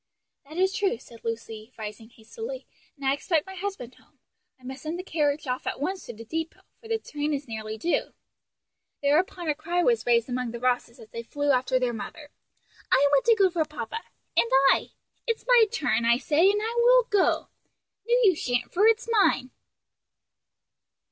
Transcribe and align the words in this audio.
"That 0.49 0.57
is 0.57 0.73
true," 0.73 0.97
said 0.97 1.23
Lucy, 1.23 1.73
rising 1.77 2.09
hastily, 2.09 2.65
"and 2.95 3.05
I 3.05 3.13
expect 3.13 3.45
my 3.45 3.53
husband 3.53 3.93
home. 3.93 4.17
I 4.59 4.63
must 4.63 4.81
send 4.81 4.97
the 4.97 5.03
carriage 5.03 5.45
off 5.45 5.67
at 5.67 5.79
once 5.79 6.07
to 6.07 6.13
the 6.15 6.25
depot; 6.25 6.61
for 6.79 6.87
the 6.87 6.97
train 6.97 7.35
is 7.35 7.47
nearly 7.47 7.77
due." 7.77 8.13
Thereupon 9.03 9.47
a 9.47 9.53
cry 9.53 9.83
was 9.83 10.07
raised 10.07 10.27
among 10.27 10.49
the 10.53 10.59
Rosses 10.59 10.97
as 10.99 11.11
they 11.11 11.21
flew 11.21 11.51
after 11.51 11.77
their 11.77 11.93
mother, 11.93 12.31
"I 12.91 13.07
want 13.11 13.25
to 13.25 13.35
go 13.35 13.51
for 13.51 13.63
papa!" 13.63 14.01
"and 14.35 14.49
I!" 14.73 14.93
"It's 15.27 15.45
my 15.45 15.65
turn, 15.71 16.03
I 16.03 16.17
say, 16.17 16.49
and 16.49 16.61
I 16.63 16.73
will 16.79 17.03
go!" 17.03 17.49
"No, 18.07 18.15
you 18.23 18.35
shan't, 18.35 18.73
for 18.73 18.87
it's 18.87 19.07
mine." 19.07 19.51